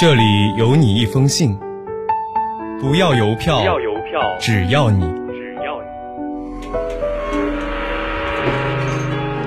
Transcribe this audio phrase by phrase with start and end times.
[0.00, 1.58] 这里有你一封信，
[2.80, 5.82] 不要邮票，不要邮票，只要你只要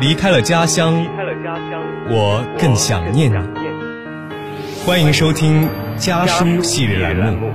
[0.00, 3.34] 你离开了家乡离，开了家乡，我更想念你。
[3.34, 4.84] 想念你。
[4.84, 7.48] 欢迎收听家书系列栏目。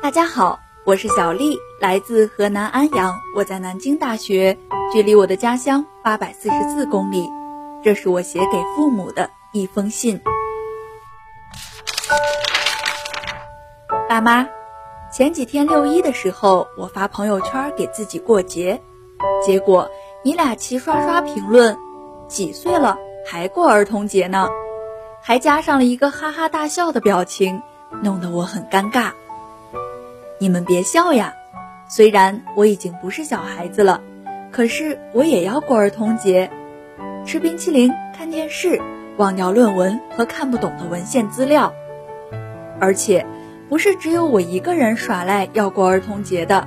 [0.00, 3.12] 大家好，我是小丽，来自河南安阳。
[3.34, 4.56] 我在南京大学，
[4.92, 7.30] 距离我的家乡八百四十四公里。
[7.84, 10.18] 这是我写给父母的一封信。
[14.08, 14.48] 爸妈，
[15.12, 18.80] 前几天六一的时候，我发朋友圈给自己过节，
[19.44, 19.90] 结果
[20.24, 21.76] 你俩齐刷刷评论：
[22.26, 24.48] 几岁了还过儿童节呢？
[25.20, 27.60] 还加上了一个哈哈大笑的表情，
[28.02, 29.10] 弄得我很尴尬。
[30.40, 31.34] 你们别笑呀，
[31.86, 34.00] 虽然我已经不是小孩子了，
[34.50, 36.50] 可是我也要过儿童节，
[37.24, 38.80] 吃冰淇淋、看电视，
[39.16, 41.72] 忘掉论文和看不懂的文献资料。
[42.80, 43.26] 而且，
[43.68, 46.66] 不是只有我一个人耍赖要过儿童节的，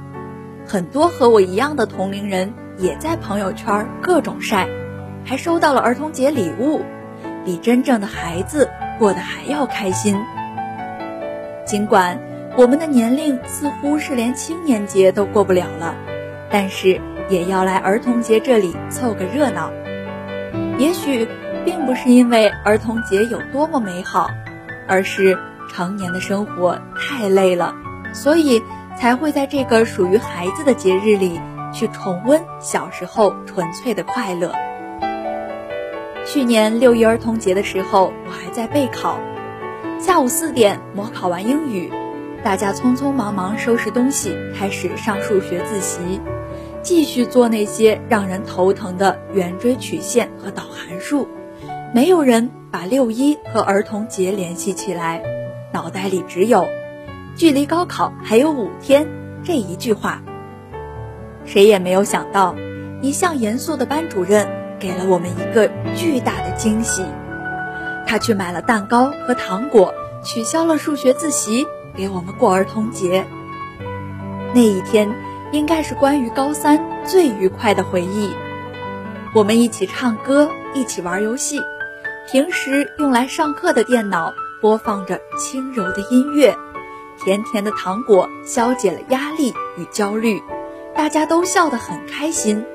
[0.65, 4.67] 很多和我一样的同龄人也在朋友圈各种晒，
[5.25, 6.81] 还收到了儿童节礼物，
[7.43, 10.17] 比真正的孩子过得还要开心。
[11.65, 12.19] 尽管。
[12.57, 15.95] 我们的年龄似乎是连青年节都过不了了，
[16.51, 16.99] 但是
[17.31, 19.71] 也要来儿童节这里凑个热闹。
[20.77, 21.27] 也许
[21.65, 24.29] 并不是因为儿童节有多么美好，
[24.87, 25.37] 而是
[25.69, 27.73] 成年的生活太累了，
[28.13, 28.61] 所以
[28.97, 31.39] 才会在这个属于孩子的节日里
[31.71, 34.53] 去重温小时候纯粹的快乐。
[36.25, 39.17] 去年六一儿童节的时候，我还在备考，
[39.99, 41.91] 下午四点模考完英语。
[42.43, 46.19] 大家匆匆忙忙收拾东西，开始上数学自习，
[46.83, 51.27] 继续做那些让人头疼的圆锥曲线和导函数。
[51.93, 55.21] 没有人把六一和儿童节联系起来，
[55.73, 56.67] 脑袋里只有
[57.35, 59.07] “距离高考还有五天”
[59.43, 60.21] 这一句话。
[61.45, 62.55] 谁也没有想到，
[63.01, 64.47] 一向严肃的班主任
[64.79, 67.03] 给了我们一个巨大的惊喜，
[68.07, 69.93] 他去买了蛋糕和糖果，
[70.23, 71.65] 取消了数学自习。
[71.93, 73.25] 给我们过儿童节，
[74.53, 75.09] 那一天
[75.51, 78.31] 应该是关于高三最愉快的回忆。
[79.33, 81.61] 我们一起唱歌，一起玩游戏，
[82.29, 86.55] 平时用来上课的电脑播放着轻柔的音乐，
[87.23, 90.41] 甜甜的糖果消解了压力与焦虑，
[90.95, 92.65] 大家都笑得很开心。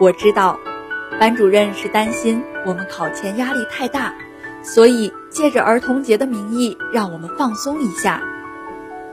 [0.00, 0.58] 我知道，
[1.18, 4.14] 班主任是担心我们考前压力太大。
[4.60, 8.20] 所以，借着儿童节的名义，让我们放松一下。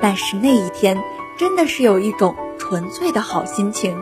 [0.01, 0.97] 但是那一天，
[1.37, 3.97] 真的是有一种纯粹的好心情，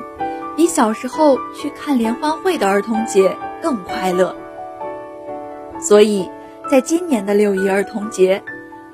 [0.56, 4.36] 比小时候去看联欢会的儿童节更快乐。
[5.80, 6.30] 所以，
[6.70, 8.44] 在今年的六一儿童节，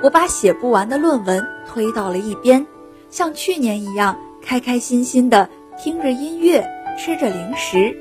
[0.01, 2.65] 我把写不完的论文推到了一边，
[3.09, 6.65] 像去年一样，开开心心的听着音乐，
[6.97, 7.95] 吃着零食，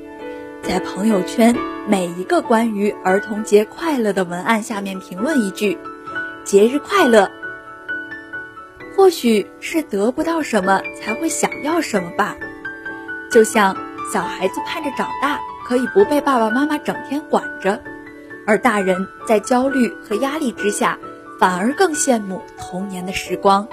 [0.61, 1.55] 在朋友圈。
[1.87, 5.75] 每一个关于儿童节快乐的文案下面评论一句
[6.45, 7.27] “节日快乐”，
[8.99, 12.35] 或许是得不到什么才会想要什么吧。
[13.31, 13.77] 就像
[14.11, 17.81] 小孩子盼着长大可以不被爸爸妈妈整天管着，
[18.45, 20.97] 而大人在焦虑和压力之下，
[21.39, 23.65] 反而更羡慕童年的时光。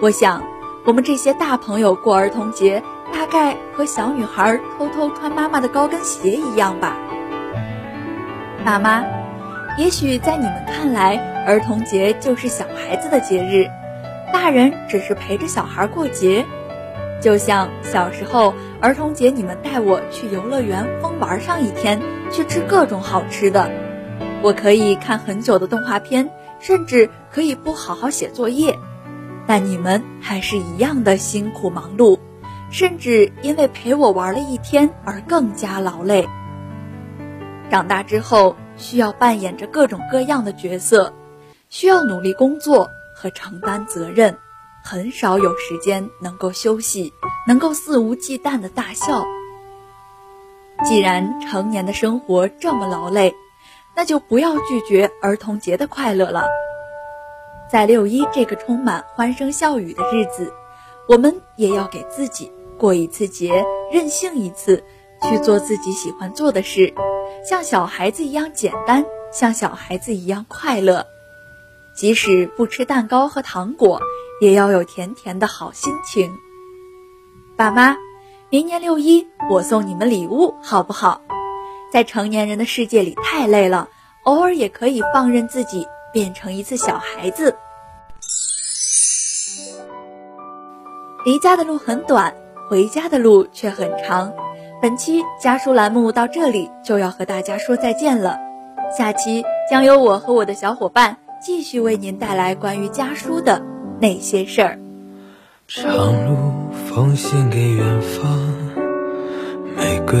[0.00, 0.42] 我想，
[0.86, 2.82] 我们这些大朋友过儿童节，
[3.12, 6.96] 大概和小女孩偷偷穿妈妈的高跟鞋一样吧。
[8.64, 9.04] 爸妈，
[9.76, 13.68] 也许在你们看来，儿童节就是小孩子的节日，
[14.32, 16.44] 大人只是陪着小孩过节。
[17.20, 22.00] 就像小时候儿童节，你们带我去游乐园疯玩上一天，
[22.32, 23.70] 去吃各种好吃的，
[24.42, 28.76] 我可以看很久的动画片，甚至可以不好好写作业，
[29.46, 32.18] 但你们还是一样的辛苦忙碌，
[32.70, 36.26] 甚至因为陪我玩了一天而更加劳累。
[37.70, 41.14] 长大之后，需要扮演着各种各样的角色，
[41.70, 44.38] 需要努力工作和承担责任，
[44.84, 47.12] 很少有时间能够休息，
[47.46, 49.24] 能够肆无忌惮的大笑。
[50.84, 53.34] 既然成年的生活这么劳累，
[53.94, 56.46] 那就不要拒绝儿童节的快乐了。
[57.70, 60.52] 在六一这个充满欢声笑语的日子，
[61.08, 64.82] 我们也要给自己过一次节，任性一次，
[65.22, 66.92] 去做自己喜欢做的事。
[67.48, 71.06] 像小孩子一样简单，像小孩子一样快乐，
[71.94, 74.00] 即使不吃蛋糕和糖果，
[74.40, 76.32] 也要有甜甜的好心情。
[77.56, 77.96] 爸妈，
[78.48, 81.20] 明年六一我送你们礼物好不好？
[81.92, 83.88] 在成年人的世界里太累了，
[84.24, 87.56] 偶尔也可以放任自己变成一次小孩子。
[91.24, 92.34] 离家的路很短，
[92.68, 94.32] 回家的路却很长。
[94.80, 98.38] 本期家书栏目到这里就要和大家说再见了，
[98.96, 103.60] 下期将由我和我的小伙伴继续为您带来关于家书的
[104.00, 104.78] 那些事儿。
[105.66, 105.84] 长
[106.24, 106.36] 路
[106.86, 108.38] 奉献给远方，
[109.76, 110.20] 玫瑰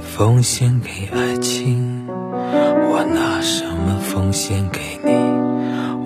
[0.00, 5.12] 奉献给爱情，我拿什么奉献给你，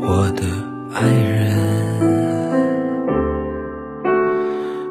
[0.02, 0.42] 我的
[0.92, 1.56] 爱人？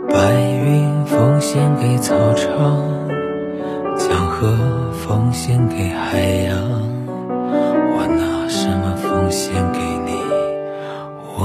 [0.08, 2.82] 白云奉献给草场。
[3.98, 6.60] 江河奉献给海洋，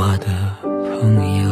[0.00, 0.28] 我的
[1.02, 1.12] 朋
[1.42, 1.50] 友？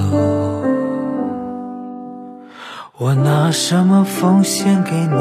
[2.97, 5.21] 我拿什么奉献给你？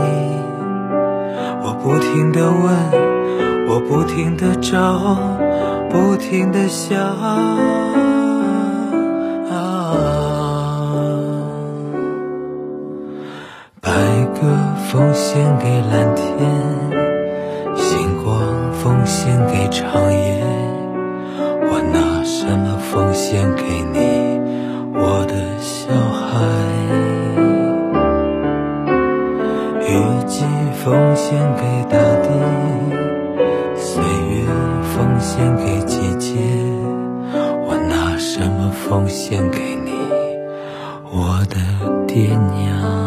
[1.61, 2.73] 我不停的问，
[3.67, 5.17] 我不停的找，
[5.89, 6.97] 不停的想。
[13.81, 13.91] 白
[14.35, 14.39] 鸽
[14.89, 16.49] 奉献给蓝天，
[17.75, 20.56] 星光奉献给长夜。
[35.37, 36.33] 献给季节。
[37.67, 39.91] 我拿什么奉献给你，
[41.11, 41.55] 我的
[42.07, 43.06] 爹娘？